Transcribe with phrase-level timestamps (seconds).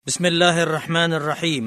[0.00, 1.64] بسم الله الرحمن الرحيم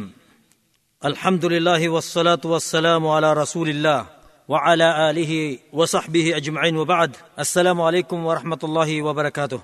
[1.05, 4.06] الحمد لله والصلاة والسلام على رسول الله
[4.50, 5.32] وعلى آله
[5.70, 9.61] وصحبه أجمعين وبعد السلام عليكم ورحمة الله وبركاته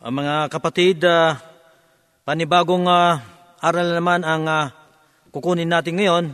[0.00, 1.36] Ang mga kapatid, ah,
[2.24, 3.20] panibagong ah,
[3.60, 4.72] aral na naman ang ah,
[5.28, 6.24] kukunin natin ngayon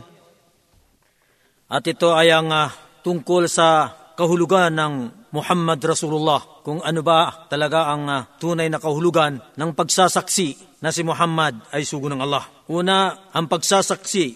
[1.67, 2.71] at ito ay ang ah,
[3.03, 4.93] tungkol sa kahulugan ng
[5.35, 6.63] Muhammad Rasulullah.
[6.63, 11.82] Kung ano ba talaga ang ah, tunay na kahulugan ng pagsasaksi na si Muhammad ay
[11.82, 12.44] sugo ng Allah.
[12.68, 14.26] Una, ang pagsasaksi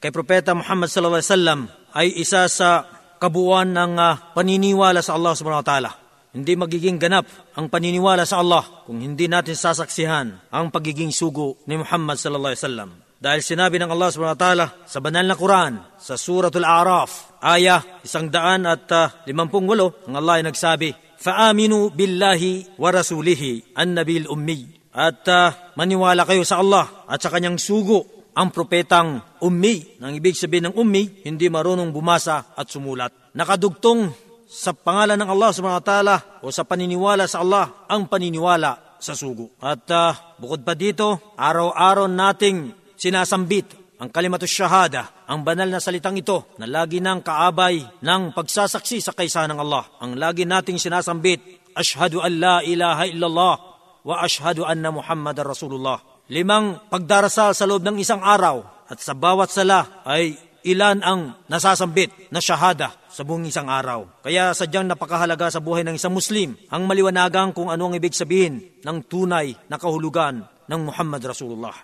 [0.00, 1.60] kay Propeta Muhammad sallallahu alaihi wasallam
[1.96, 2.84] ay isa sa
[3.16, 5.92] kabuuan ng ah, paniniwala sa Allah subhanahu wa ta'ala.
[6.36, 7.24] Hindi magiging ganap
[7.56, 12.64] ang paniniwala sa Allah kung hindi natin sasaksihan ang pagiging sugo ni Muhammad sallallahu alaihi
[12.64, 12.90] wasallam.
[13.16, 17.80] Dahil sinabi ng Allah subhanahu wa ta'ala sa banal na Quran, sa Suratul A'raf, aya
[18.04, 22.42] isang daan at uh, limampung walo, ang Allah ay nagsabi, فَآمِنُوا بِاللَّهِ
[22.76, 23.42] وَرَسُولِهِ
[23.72, 29.99] النَّبِيل ummi at uh, maniwala kayo sa Allah at sa kanyang sugo, ang propetang ummi.
[29.99, 33.11] Nang ibig sabihin ng ummi, hindi marunong bumasa at sumulat.
[33.35, 34.11] Nakadugtong
[34.47, 39.15] sa pangalan ng Allah subhanahu wa ta'ala o sa paniniwala sa Allah ang paniniwala sa
[39.15, 39.55] sugo.
[39.63, 46.17] At uh, bukod pa dito, araw-araw nating sinasambit ang kalimatu shahada, ang banal na salitang
[46.17, 49.85] ito na lagi nang kaabay ng pagsasaksi sa kaysa ng Allah.
[50.01, 53.70] Ang lagi nating sinasambit, Ashhadu an la ilaha illallah
[54.05, 56.01] wa ashhadu anna Muhammad Rasulullah.
[56.31, 62.13] Limang pagdarasal sa loob ng isang araw at sa bawat sala ay ilan ang nasasambit
[62.29, 64.07] na shahada sa buong isang araw.
[64.23, 68.61] Kaya sadyang napakahalaga sa buhay ng isang Muslim ang maliwanagan kung ano ang ibig sabihin
[68.81, 71.75] ng tunay na kahulugan ng Muhammad Rasulullah.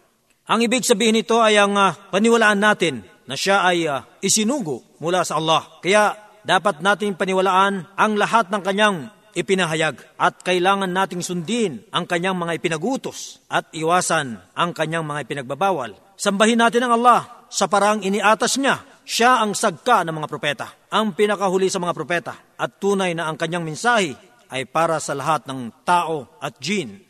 [0.47, 5.27] Ang ibig sabihin nito ay ang uh, paniwalaan natin na siya ay uh, isinugo mula
[5.27, 5.67] sa Allah.
[5.83, 6.15] Kaya
[6.47, 12.57] dapat natin paniwalaan ang lahat ng kanyang ipinahayag at kailangan nating sundin ang kanyang mga
[12.57, 15.93] ipinagutos at iwasan ang kanyang mga ipinagbabawal.
[16.17, 18.81] Sambahin natin ang Allah sa parang iniatas niya.
[19.07, 23.39] Siya ang sagka ng mga propeta, ang pinakahuli sa mga propeta at tunay na ang
[23.39, 24.17] kanyang mensahe
[24.51, 27.07] ay para sa lahat ng tao at jin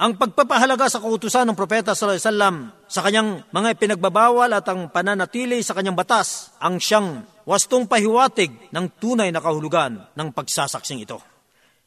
[0.00, 2.56] ang pagpapahalaga sa kautusan ng propeta sallallahu alaihi wasallam
[2.88, 8.86] sa kanyang mga pinagbabawal at ang pananatili sa kanyang batas ang siyang wastong pahiwatig ng
[8.96, 11.20] tunay na kahulugan ng pagsasaksing ito.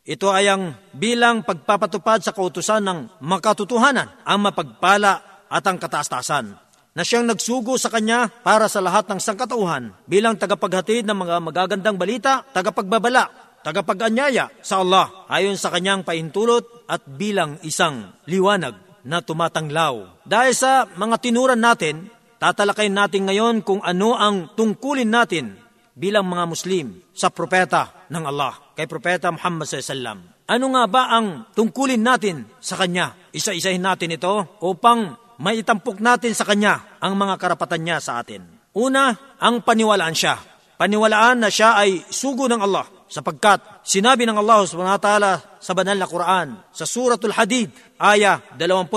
[0.04, 6.60] Ito ay ang bilang pagpapatupad sa kautusan ng makatutuhanan, ang mapagpala at ang kataas-taasan
[6.94, 11.96] na siyang nagsugo sa kanya para sa lahat ng sangkatauhan bilang tagapaghatid ng mga magagandang
[11.96, 18.76] balita, tagapagbabala tagapag-anyaya sa Allah ayon sa kanyang paintulot at bilang isang liwanag
[19.08, 20.20] na tumatanglaw.
[20.28, 22.12] Dahil sa mga tinuran natin,
[22.44, 25.63] tatalakayin natin ngayon kung ano ang tungkulin natin
[25.94, 30.20] bilang mga Muslim sa propeta ng Allah, kay propeta Muhammad SAW.
[30.44, 33.16] Ano nga ba ang tungkulin natin sa kanya?
[33.32, 38.44] Isa-isahin natin ito upang maitampok natin sa kanya ang mga karapatan niya sa atin.
[38.74, 40.36] Una, ang paniwalaan siya.
[40.76, 42.84] Paniwalaan na siya ay sugo ng Allah
[43.14, 47.70] sapagkat sinabi ng Allah subhanahu wa ta'ala sa banal na Quran sa Suratul Hadid,
[48.02, 48.90] aya 28,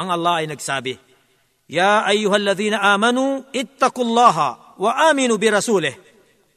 [0.00, 0.96] ang Allah ay nagsabi,
[1.68, 6.09] Ya ayyuhalladhina amanu, ittaqullaha wa aminu bi rasulih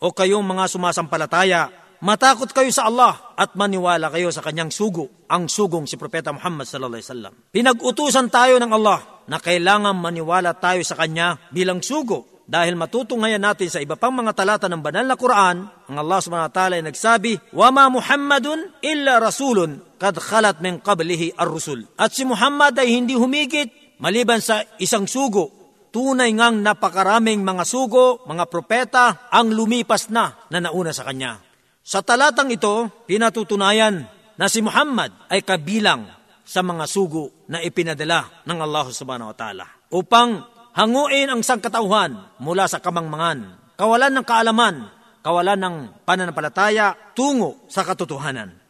[0.03, 1.71] o kayong mga sumasampalataya,
[2.03, 6.67] matakot kayo sa Allah at maniwala kayo sa kanyang sugo, ang sugong si Propeta Muhammad
[6.67, 7.33] sallallahu alaihi wasallam.
[7.55, 8.99] Pinag-utusan tayo ng Allah
[9.31, 14.35] na kailangan maniwala tayo sa kanya bilang sugo dahil matutunghayan natin sa iba pang mga
[14.35, 18.83] talata ng banal na Quran, ang Allah subhanahu wa ta'ala ay nagsabi, "Wa ma Muhammadun
[18.83, 23.71] illa rasulun kad khalat min qablihi ar-rusul." At si Muhammad ay hindi humigit
[24.03, 25.62] maliban sa isang sugo
[25.93, 31.37] Tunay ngang napakaraming mga sugo, mga propeta, ang lumipas na na nauna sa kanya.
[31.85, 36.09] Sa talatang ito, pinatutunayan na si Muhammad ay kabilang
[36.41, 40.41] sa mga sugo na ipinadala ng Allah subhanahu wa ta'ala upang
[40.73, 44.75] hanguin ang sangkatauhan mula sa kamangmangan, kawalan ng kaalaman,
[45.21, 45.75] kawalan ng
[46.09, 48.62] pananampalataya tungo sa katotohanan.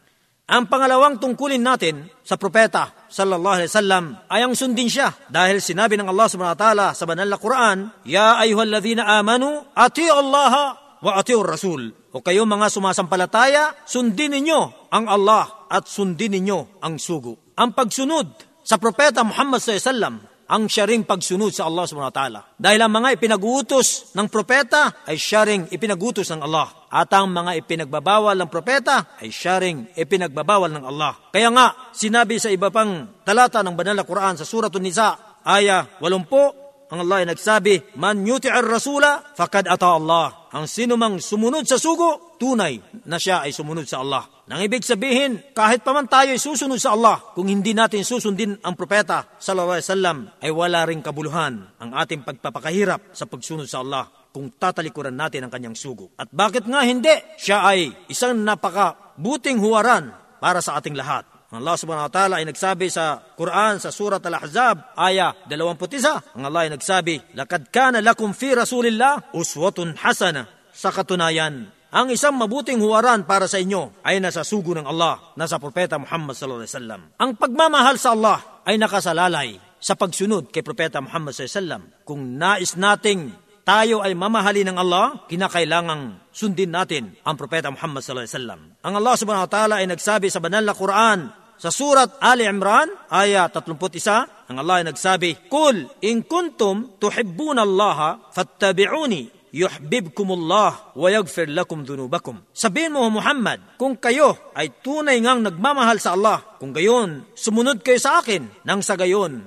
[0.44, 5.96] Ang pangalawang tungkulin natin sa propeta sallallahu alaihi wasallam ay ang sundin siya dahil sinabi
[5.96, 11.12] ng Allah subhanahu wa ta'ala sa banal na Quran, Ya ayyuhalladhina amanu, ati'u Allah wa
[11.16, 11.96] ati'u Rasul.
[12.12, 17.56] O kayo mga sumasampalataya, sundin ninyo ang Allah at sundin ninyo ang sugo.
[17.56, 18.28] Ang pagsunod
[18.60, 20.16] sa propeta Muhammad sallallahu alaihi wasallam
[20.54, 22.40] ang siya ring pagsunod sa Allah subhanahu wa ta'ala.
[22.54, 26.86] Dahil ang mga ipinagutos ng propeta ay siya ring ipinagutos ng Allah.
[26.94, 31.34] At ang mga ipinagbabawal ng propeta ay siya ring ipinagbabawal ng Allah.
[31.34, 35.98] Kaya nga, sinabi sa iba pang talata ng banal na Quran sa Suratul Nisa, aya
[35.98, 36.62] 80,
[36.94, 40.43] ang Allah ay nagsabi, Man yuti'ar rasula, fakad ata Allah.
[40.54, 42.78] Ang sino mang sumunod sa sugo, tunay
[43.10, 44.22] na siya ay sumunod sa Allah.
[44.46, 48.62] Nang ibig sabihin, kahit pa man tayo ay susunod sa Allah, kung hindi natin susundin
[48.62, 53.82] ang propeta sallallahu alaihi wasallam, ay wala ring kabuluhan ang ating pagpapakahirap sa pagsunod sa
[53.82, 56.14] Allah kung tatalikuran natin ang kanyang sugo.
[56.14, 57.10] At bakit nga hindi?
[57.34, 61.33] Siya ay isang napakabuting huwaran para sa ating lahat.
[61.60, 66.34] Allah subhanahu wa ta'ala ay nagsabi sa Quran sa surat Al-Ahzab, aya 21.
[66.34, 70.48] Ang Allah ay nagsabi, Lakad kana lakum fi Rasulillah uswatun hasana.
[70.74, 75.62] Sa katunayan, ang isang mabuting huwaran para sa inyo ay nasa sugo ng Allah, nasa
[75.62, 77.00] Propeta Muhammad sallallahu alaihi wasallam.
[77.22, 81.82] Ang pagmamahal sa Allah ay nakasalalay sa pagsunod kay Propeta Muhammad sallallahu alaihi wasallam.
[82.02, 83.20] Kung nais nating
[83.62, 88.60] tayo ay mamahali ng Allah, kinakailangang sundin natin ang Propeta Muhammad sallallahu alaihi wasallam.
[88.82, 92.90] Ang Allah subhanahu wa ta'ala ay nagsabi sa banal na Quran sa surat Ali Imran,
[93.08, 101.48] aya 31, ang Allah ay nagsabi, Kul, in kuntum tuhibbuna Allah, fattabi'uni, yuhibbukumullah wa yaghfir
[101.48, 102.42] lakum dhunubakum.
[102.50, 107.96] Sabihin mo Muhammad, kung kayo ay tunay ngang nagmamahal sa Allah, kung gayon, sumunod kayo
[107.96, 109.46] sa akin, nang sa gayon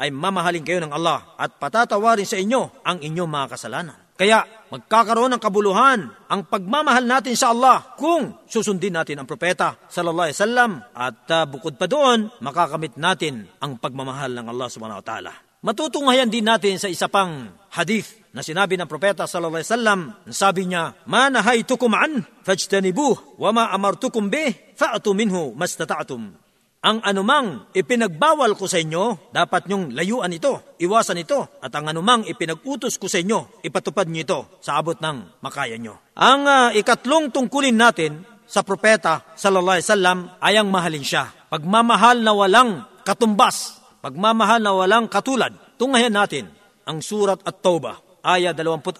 [0.00, 3.99] ay mamahalin kayo ng Allah at patatawarin sa inyo ang inyong mga kasalanan.
[4.20, 10.28] Kaya magkakaroon ng kabuluhan ang pagmamahal natin sa Allah kung susundin natin ang propeta sallallahu
[10.28, 15.06] alaihi wasallam at uh, bukod pa doon makakamit natin ang pagmamahal ng Allah subhanahu wa
[15.08, 15.32] ta'ala.
[15.64, 20.62] Matutunghayan din natin sa isa pang hadith na sinabi ng propeta sallallahu alaihi wasallam, sabi
[20.68, 26.32] niya, "Ma nahaytukum an fajtanibuh wa ma amartukum bih fa'tu minhu mastata'tum."
[26.80, 31.60] Ang anumang ipinagbawal ko sa inyo, dapat nyong layuan ito, iwasan ito.
[31.60, 36.00] At ang anumang ipinag-utos ko sa inyo, ipatupad nyo ito sa abot ng makaya nyo.
[36.16, 41.28] Ang uh, ikatlong tungkulin natin sa propeta sallallahu alaihi wasallam ay ang mahalin siya.
[41.52, 45.52] Pagmamahal na walang katumbas, pagmamahal na walang katulad.
[45.76, 46.48] Tunghayan natin
[46.88, 48.96] ang surat at Tawbah, aya 24,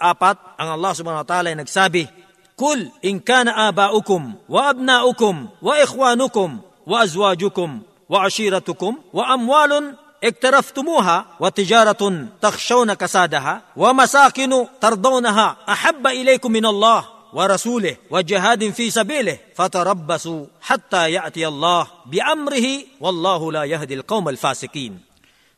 [0.60, 2.04] ang Allah subhanahu wa ta'ala ay nagsabi,
[2.60, 7.70] Kul in kana abaukum wa abnaukum wa ikhwanukum وأزواجكم
[8.08, 9.72] وعشيرتكم وأموال
[10.24, 12.02] اقترفتموها وتجارة
[12.42, 21.48] تخشون كسادها ومساكن ترضونها أحب اليكم من الله ورسوله وجهاد في سبيله فتربصوا حتى يأتي
[21.48, 22.66] الله بأمره
[23.00, 24.94] والله لا يهدي القوم الفاسقين.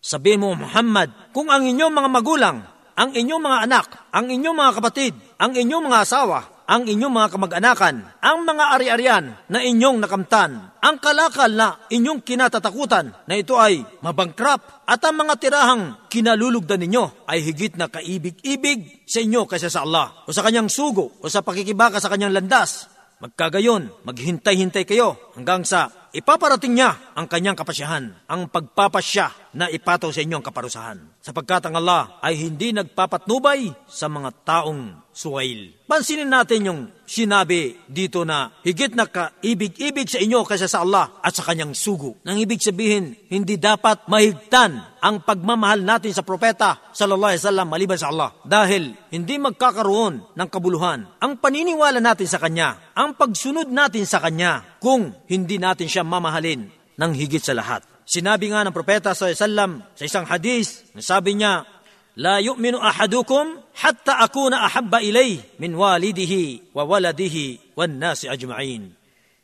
[0.03, 2.59] Sabihin mo, Muhammad, kung ang inyong mga magulang,
[2.99, 7.29] ang inyong mga anak, ang inyong mga kapatid, ang inyong mga asawa, ang inyong mga
[7.35, 13.83] kamag-anakan, ang mga ari-arian na inyong nakamtan, ang kalakal na inyong kinatatakutan na ito ay
[14.03, 19.87] mabangkrap at ang mga tirahang kinalulugdan ninyo ay higit na kaibig-ibig sa inyo kaysa sa
[19.87, 22.91] Allah o sa kanyang sugo o sa pakikibaka sa kanyang landas.
[23.23, 30.21] Magkagayon, maghintay-hintay kayo hanggang sa ipaparating niya ang kanyang kapasyahan, ang pagpapasya na ipataw sa
[30.21, 31.01] inyong kaparusahan.
[31.25, 35.73] Sapagkat ang Allah ay hindi nagpapatnubay sa mga taong suwail.
[35.89, 36.81] Pansinin natin yung
[37.13, 42.17] sinabi dito na higit na kaibig-ibig sa inyo kaysa sa Allah at sa kanyang sugo.
[42.25, 48.01] Nang ibig sabihin, hindi dapat mahigtan ang pagmamahal natin sa propeta sallallahu alaihi wasallam maliban
[48.01, 54.09] sa Allah dahil hindi magkakaroon ng kabuluhan ang paniniwala natin sa kanya, ang pagsunod natin
[54.09, 57.85] sa kanya kung hindi natin siya mamahalin ng higit sa lahat.
[58.09, 60.67] Sinabi nga ng propeta sallallahu alaihi wasallam sa isang hadis,
[60.97, 61.69] sabi niya,
[62.18, 63.46] لا يؤمن أحدكم
[63.76, 66.34] حتى أكون أحب إليه من والده
[66.74, 67.38] وولده
[67.78, 68.84] والناس أجمعين.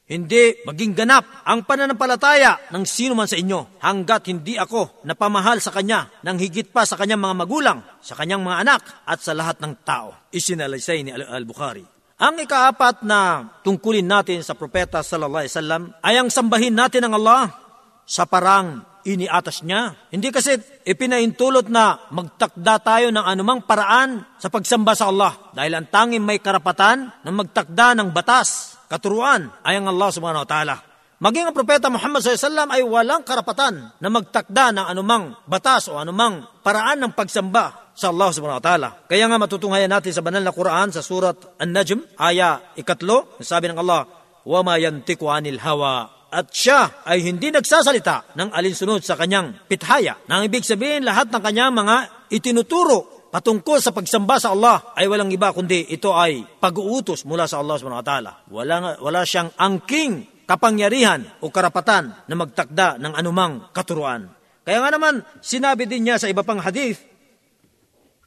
[0.04, 5.71] Hindi maging ganap ang pananampalataya ng sino man sa inyo hanggat hindi ako napamahal sa
[5.71, 9.63] kanya nang higit pa sa kanyang mga magulang, sa kanyang mga anak at sa lahat
[9.63, 10.12] ng tao.
[10.36, 11.88] Isinalaysay ni Al-Bukhari.
[12.20, 17.15] Ang ikaapat na tungkulin natin sa propeta sallallahu alaihi wasallam ay ang sambahin natin ang
[17.17, 17.55] Allah
[18.03, 19.96] sa parang iniatas niya.
[20.10, 20.55] Hindi kasi
[20.88, 25.51] ipinaintulot na magtakda tayo ng anumang paraan sa pagsamba sa Allah.
[25.51, 30.50] Dahil ang tanging may karapatan na magtakda ng batas, katuruan, ay ang Allah subhanahu wa
[30.50, 30.75] ta'ala.
[31.24, 36.43] Maging ang propeta Muhammad SAW ay walang karapatan na magtakda ng anumang batas o anumang
[36.60, 38.89] paraan ng pagsamba sa Allah subhanahu wa ta'ala.
[39.08, 43.79] Kaya nga matutunghayan natin sa banal na Quran sa surat An-Najm, aya ikatlo, sabi ng
[43.79, 44.03] Allah,
[44.43, 50.20] وَمَا يَنْتِقُ عَنِ الْهَوَىٰ at siya ay hindi nagsasalita ng alinsunod sa kanyang pithaya.
[50.28, 51.97] Nang ibig sabihin lahat ng kanyang mga
[52.28, 57.64] itinuturo patungkol sa pagsamba sa Allah ay walang iba kundi ito ay pag-uutos mula sa
[57.64, 58.32] Allah subhanahu wa ta'ala.
[58.52, 64.32] Wala, wala siyang angking kapangyarihan o karapatan na magtakda ng anumang katuruan.
[64.64, 67.00] Kaya nga naman, sinabi din niya sa iba pang hadith,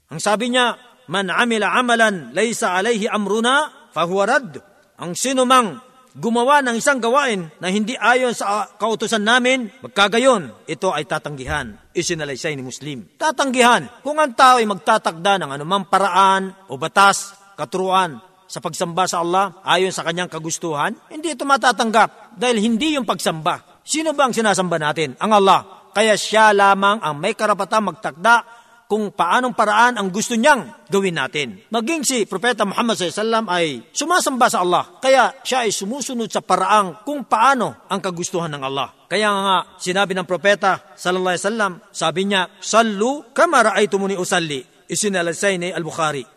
[0.09, 0.77] ang sabi niya,
[1.09, 4.57] Man amila amalan laysa alayhi amruna fahuwa rad.
[5.01, 10.91] Ang sino mang gumawa ng isang gawain na hindi ayon sa kautusan namin, magkagayon, ito
[10.91, 11.75] ay tatanggihan.
[11.95, 13.07] Isinalaysay ni Muslim.
[13.15, 18.19] Tatanggihan kung ang tao ay magtatakda ng anumang paraan o batas katuruan
[18.51, 23.83] sa pagsamba sa Allah ayon sa kanyang kagustuhan, hindi ito matatanggap dahil hindi yung pagsamba.
[23.87, 25.15] Sino ba ang sinasamba natin?
[25.19, 25.61] Ang Allah.
[25.91, 28.60] Kaya siya lamang ang may karapatang magtakda
[28.91, 31.63] kung paanong paraan ang gusto niyang gawin natin.
[31.71, 34.99] Maging si Propeta Muhammad SAW ay sumasamba sa Allah.
[34.99, 38.91] Kaya siya ay sumusunod sa paraang kung paano ang kagustuhan ng Allah.
[39.07, 44.59] Kaya nga sinabi ng Propeta Sallallahu Alaihi Wasallam, sabi niya, Sallu kama ra'aytumuni usalli.
[44.91, 46.27] Isinalaysay ni Al-Bukhari.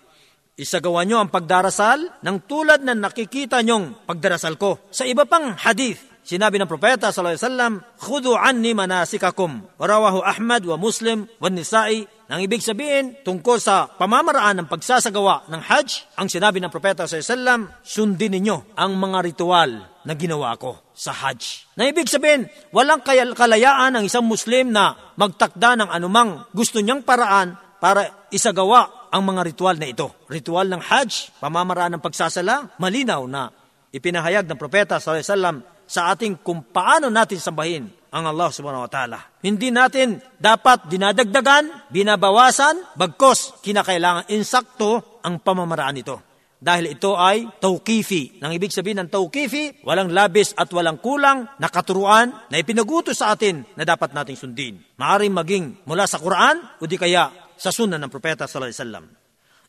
[0.54, 4.86] Isagawa nyo ang pagdarasal ng tulad na nakikita nyong pagdarasal ko.
[4.94, 10.64] Sa iba pang hadith, sinabi ng propeta sallallahu alaihi wasallam, "Khudu anni manasikakum." Rawahu Ahmad
[10.64, 12.08] wa Muslim wa Nisa'i.
[12.24, 17.20] Nang ibig sabihin, tungkol sa pamamaraan ng pagsasagawa ng Hajj, ang sinabi ng propeta sallallahu
[17.20, 19.70] alaihi wasallam, sundin ninyo ang mga ritual
[20.08, 21.76] na ginawa ko sa Hajj.
[21.76, 23.04] Na ibig sabihin, walang
[23.36, 29.44] kalayaan ng isang Muslim na magtakda ng anumang gusto niyang paraan para isagawa ang mga
[29.44, 30.24] ritual na ito.
[30.24, 33.52] Ritual ng Hajj, pamamaraan ng pagsasala, malinaw na
[33.92, 39.18] ipinahayag ng propeta sallallahu sa ating kung paano natin sambahin ang Allah subhanahu wa ta'ala.
[39.42, 46.16] Hindi natin dapat dinadagdagan, binabawasan, bagkos kinakailangan insakto ang pamamaraan nito.
[46.64, 48.40] Dahil ito ay tawkifi.
[48.40, 53.36] Nang ibig sabihin ng tawkifi, walang labis at walang kulang na katuruan na ipinagutos sa
[53.36, 54.80] atin na dapat nating sundin.
[54.96, 59.04] Maaring maging mula sa Quran o di kaya sa sunan ng Propeta sallallahu alaihi wasallam.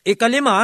[0.06, 0.56] Ikalima,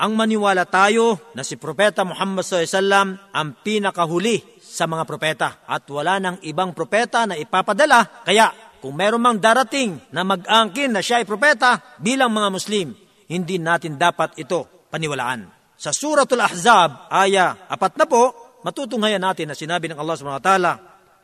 [0.00, 6.22] ang maniwala tayo na si Propeta Muhammad wasallam ang pinakahuli sa mga propeta at wala
[6.22, 11.26] ng ibang propeta na ipapadala kaya kung meron mang darating na mag-angkin na siya ay
[11.28, 12.94] propeta bilang mga Muslim,
[13.28, 15.50] hindi natin dapat ito paniwalaan.
[15.76, 18.32] Sa Suratul Ahzab, aya apat na po,
[18.64, 20.72] matutunghayan natin na sinabi ng Allah subhanahu wa ta'ala,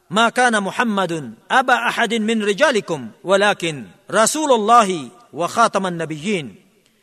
[0.06, 6.54] Ma kana Muhammadun aba ahadin min rijalikum, walakin Rasulullahi wa khataman nabiyin.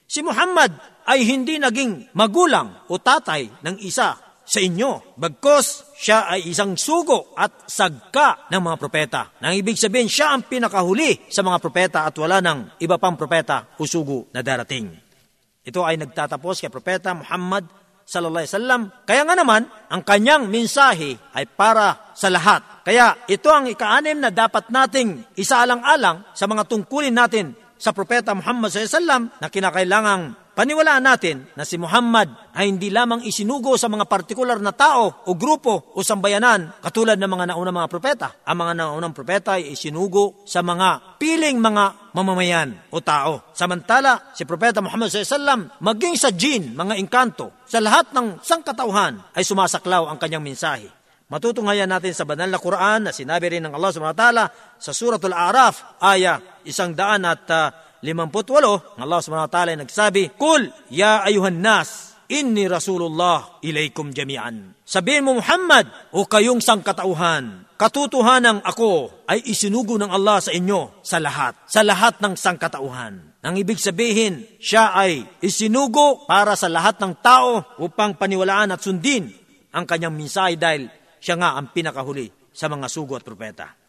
[0.07, 0.71] Si Muhammad
[1.03, 5.15] ay hindi naging magulang o tatay ng isa sa inyo.
[5.15, 9.21] Bagkos siya ay isang sugo at sagka ng mga propeta.
[9.39, 13.75] Nang ibig sabihin, siya ang pinakahuli sa mga propeta at wala ng iba pang propeta
[13.79, 14.91] o sugo na darating.
[15.63, 17.63] Ito ay nagtatapos kay propeta Muhammad
[18.03, 18.81] sallallahu alaihi wasallam.
[19.07, 22.83] Kaya nga naman, ang kanyang mensahe ay para sa lahat.
[22.83, 28.71] Kaya ito ang ikaanim na dapat nating isaalang-alang sa mga tungkulin natin sa propeta Muhammad
[28.71, 34.57] SAW na kinakailangang paniwalaan natin na si Muhammad ay hindi lamang isinugo sa mga partikular
[34.61, 38.27] na tao o grupo o sambayanan katulad ng mga naunang mga propeta.
[38.45, 43.51] Ang mga naunang propeta ay isinugo sa mga piling mga mamamayan o tao.
[43.57, 49.41] Samantala, si propeta Muhammad SAW maging sa jin, mga engkanto, sa lahat ng sangkatauhan ay
[49.41, 50.87] sumasaklaw ang kanyang mensahe.
[51.33, 54.45] Matutunghayan natin sa banal na Quran na sinabi rin ng Allah subhanahu wa ta'ala
[54.77, 59.79] sa suratul Araf, aya isang daan at uh, limamput walo, Allah subhanahu wa ta'ala ay
[59.79, 64.75] nagsabi, Kul, ya ayuhan nas, inni Rasulullah ilaykum jami'an.
[64.83, 71.23] Sabihin mo Muhammad, o kayong sangkatauhan, katutuhanang ako ay isinugo ng Allah sa inyo sa
[71.23, 73.39] lahat, sa lahat ng sangkatauhan.
[73.43, 79.31] Nang ibig sabihin, siya ay isinugo para sa lahat ng tao upang paniwalaan at sundin
[79.73, 80.87] ang kanyang minsay dahil
[81.19, 83.82] siya nga ang pinakahuli sa mga sugo at propeta.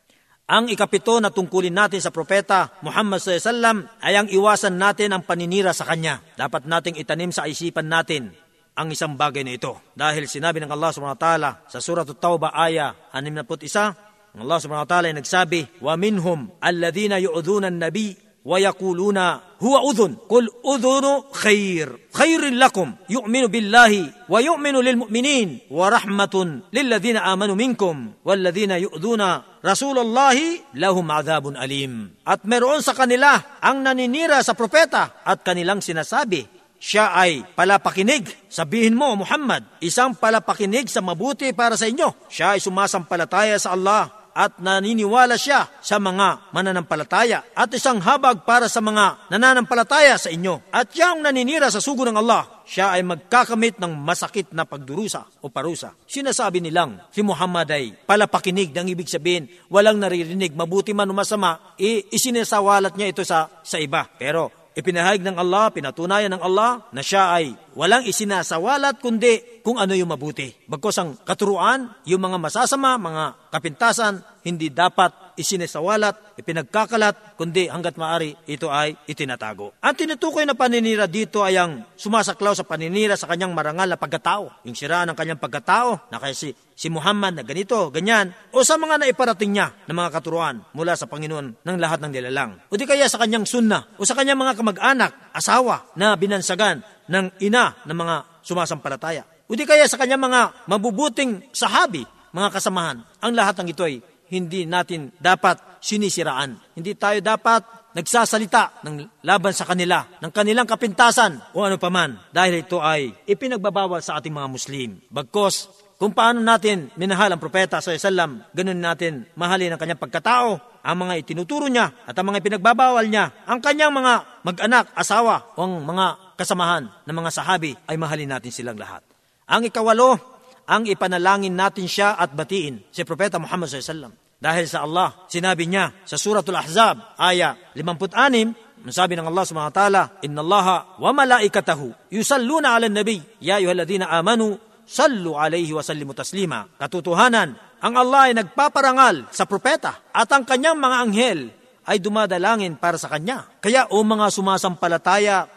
[0.45, 5.73] Ang ikapito na tungkulin natin sa propeta Muhammad SAW ay ang iwasan natin ang paninira
[5.73, 6.21] sa kanya.
[6.37, 8.29] Dapat nating itanim sa isipan natin
[8.77, 9.73] ang isang bagay na ito.
[9.97, 14.91] Dahil sinabi ng Allah subhanahu wa ta'ala sa surat at-Tawbah aya 61, Allah subhanahu wa
[14.91, 18.13] ta'ala ay nagsabi, "Wa minhum alladhina yu'dhuna an-nabi
[18.46, 19.18] ويقولون
[19.60, 23.91] هو أذن قل أذن خير خير لكم يؤمن بالله
[24.29, 26.36] ويؤمن للمؤمنين ورحمة
[26.74, 29.22] للذين آمنوا منكم والذين يؤذون
[29.65, 30.38] رسول الله
[30.79, 32.15] lahum adhabun alim.
[32.24, 36.48] At meron sa kanila ang naninira sa propeta at kanilang sinasabi,
[36.79, 38.24] siya ay palapakinig.
[38.48, 42.32] Sabihin mo, Muhammad, isang palapakinig sa mabuti para sa inyo.
[42.32, 48.67] Siya ay sumasampalataya sa Allah at naniniwala siya sa mga mananampalataya at isang habag para
[48.67, 50.75] sa mga nananampalataya sa inyo.
[50.75, 55.49] At siyang naninira sa sugo ng Allah, siya ay magkakamit ng masakit na pagdurusa o
[55.49, 55.95] parusa.
[56.05, 61.79] Sinasabi nilang si Muhammad ay palapakinig ng ibig sabihin, walang naririnig, mabuti man o masama,
[61.79, 64.11] isinasawalat niya ito sa, sa iba.
[64.19, 69.95] Pero Ipinahayag ng Allah, pinatunayan ng Allah na siya ay walang isinasawalat kundi kung ano
[69.95, 70.50] yung mabuti.
[70.66, 78.35] Bagkos ang katuruan, yung mga masasama, mga kapintasan, hindi dapat isinisawalat, ipinagkakalat, kundi hanggat maaari
[78.47, 79.75] ito ay itinatago.
[79.83, 84.64] Ang tinutukoy na paninira dito ay ang sumasaklaw sa paninira sa kanyang marangal na pagkatao.
[84.67, 88.79] Yung siraan ng kanyang pagkatao na kaya si, si Muhammad na ganito, ganyan, o sa
[88.79, 92.59] mga naiparating niya ng mga katuruan mula sa Panginoon ng lahat ng nilalang.
[92.71, 97.43] O di kaya sa kanyang sunna, o sa kanyang mga kamag-anak, asawa na binansagan ng
[97.43, 98.14] ina ng mga
[98.47, 99.26] sumasampalataya.
[99.50, 102.99] O di kaya sa kanyang mga mabubuting sahabi, mga kasamahan.
[103.23, 104.03] Ang lahat ng ito ay
[104.35, 106.59] hindi natin dapat sinisiraan.
[106.75, 112.67] Hindi tayo dapat nagsasalita ng laban sa kanila, ng kanilang kapintasan o ano paman, dahil
[112.67, 114.99] ito ay ipinagbabawal sa ating mga Muslim.
[115.07, 120.59] Bagkos, kung paano natin minahal ang propeta sa Islam, ganun natin mahalin ang kanyang pagkatao,
[120.85, 125.64] ang mga itinuturo niya at ang mga ipinagbabawal niya, ang kanyang mga mag-anak, asawa o
[125.64, 129.07] ang mga kasamahan ng mga sahabi ay mahalin natin silang lahat.
[129.47, 130.19] Ang ikawalo,
[130.67, 134.24] ang ipanalangin natin siya at batiin si Propeta Muhammad SAW.
[134.45, 138.53] Dahil sa Allah, sinabi niya sa Suratul Ahzab, aya 56,
[138.93, 144.13] sabi ng Allah subhanahu wa ta'ala, Inna Allah wa malaikatahu yusalluna ala nabi, ya ayuhalladhina
[144.13, 146.69] amanu, sallu alayhi wa sallimu taslima.
[146.77, 151.41] Katutuhanan, ang Allah ay nagpaparangal sa propeta at ang kanyang mga anghel
[151.89, 153.49] ay dumadalangin para sa kanya.
[153.65, 155.49] Kaya o mga sumasampalataya,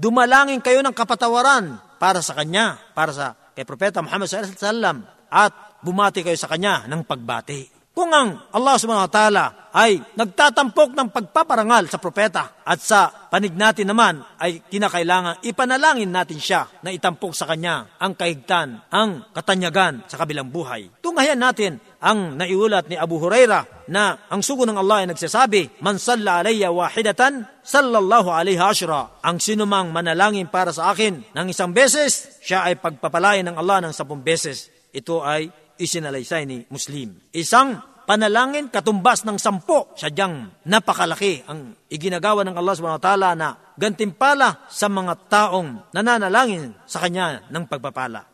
[0.00, 4.96] dumalangin kayo ng kapatawaran para sa kanya, para sa kay Propeta Muhammad sallallahu alaihi wasallam
[5.28, 5.52] at
[5.84, 7.79] bumati kayo sa kanya ng pagbati.
[8.00, 9.44] Kung ang Allah subhanahu wa ta'ala
[9.76, 16.40] ay nagtatampok ng pagpaparangal sa propeta at sa panig natin naman ay kinakailangan ipanalangin natin
[16.40, 20.88] siya na itampok sa kanya ang kahigtan, ang katanyagan sa kabilang buhay.
[21.04, 26.00] Tunghayan natin ang naiulat ni Abu Huraira na ang sugo ng Allah ay nagsasabi, Man
[26.00, 29.20] salla alayya wahidatan, sallallahu alayhi ashra.
[29.20, 33.92] Ang sinumang manalangin para sa akin ng isang beses, siya ay pagpapalain ng Allah ng
[33.92, 34.72] sampung beses.
[34.88, 37.16] Ito ay isinalaysay ni Muslim.
[37.32, 37.80] Isang
[38.10, 39.94] panalangin katumbas ng sampo.
[39.94, 46.74] Sadyang napakalaki ang iginagawa ng Allah subhanahu wa ta'ala na gantimpala sa mga taong nananalangin
[46.90, 48.26] sa Kanya ng pagpapala.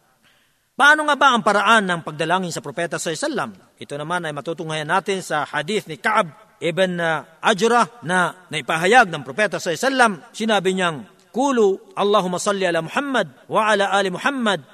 [0.72, 3.52] Paano nga ba ang paraan ng pagdalangin sa propeta sa Islam?
[3.76, 6.96] Ito naman ay matutunghayan natin sa hadith ni Ka'ab ibn
[7.44, 10.24] Ajra na naipahayag ng propeta sa Islam.
[10.32, 11.04] Sinabi niyang,
[11.36, 14.64] Kulu Allahumma salli ala Muhammad wa ala ali Muhammad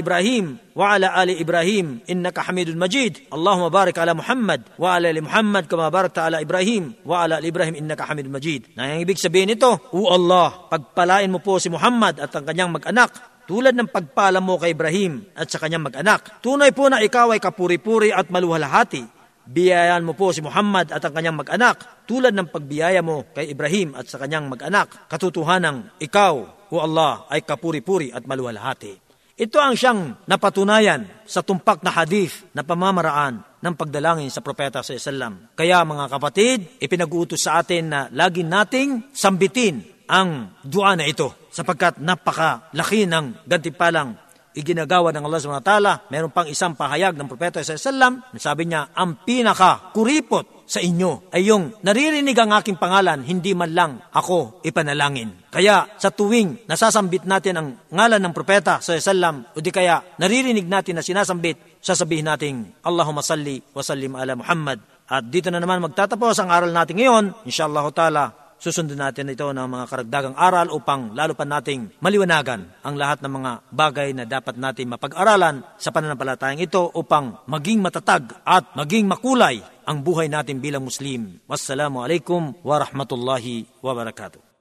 [0.00, 3.28] Ibrahim wa ala ali Ibrahim innaka Hamidun Majid.
[3.28, 7.52] Allahumma barik ala Muhammad wa ala ali Muhammad kama barakta ala Ibrahim wa ala ali
[7.52, 8.72] Ibrahim innaka Hamidun Majid.
[8.72, 12.72] Na ang ibig sabihin nito, O Allah, pagpalain mo po si Muhammad at ang kanyang
[12.72, 13.12] mag-anak
[13.44, 16.40] tulad ng pagpala mo kay Ibrahim at sa kanyang mag-anak.
[16.40, 21.12] Tunay po na ikaw ay kapuri-puri at maluhalhati Biyayaan mo po si Muhammad at ang
[21.12, 25.08] kanyang mag-anak tulad ng pagbiyaya mo kay Ibrahim at sa kanyang mag-anak.
[25.08, 26.34] Katutuhanang ikaw,
[26.72, 29.04] o Allah, ay kapuri-puri at maluwalhati.
[29.34, 34.94] Ito ang siyang napatunayan sa tumpak na hadith na pamamaraan ng pagdalangin sa propeta sa
[34.94, 35.50] Islam.
[35.58, 41.98] Kaya mga kapatid, ipinag-uutos sa atin na lagi nating sambitin ang dua na ito sapagkat
[41.98, 44.14] napakalaki ng gantimpalang
[44.54, 45.92] iginagawa ng Allah subhanahu wa ta'ala.
[46.08, 51.28] Meron pang isang pahayag ng Propeta sa Islam, sabi niya, ang pinaka kuripot sa inyo
[51.28, 55.52] ay yung naririnig ang aking pangalan, hindi man lang ako ipanalangin.
[55.52, 60.64] Kaya sa tuwing nasasambit natin ang ngalan ng propeta sa Islam, o di kaya naririnig
[60.64, 64.80] natin na sinasambit, sasabihin natin, Allahumma salli wa sallim ala Muhammad.
[65.04, 69.68] At dito na naman magtatapos ang aral natin ngayon, inshallah ta'ala, susundin natin ito ng
[69.68, 74.56] mga karagdagang aral upang lalo pa nating maliwanagan ang lahat ng mga bagay na dapat
[74.56, 80.88] natin mapag-aralan sa pananampalatayang ito upang maging matatag at maging makulay ang buhay natin bilang
[80.88, 81.44] Muslim.
[81.44, 84.53] Wassalamu alaikum wa rahmatullahi wa barakatuh.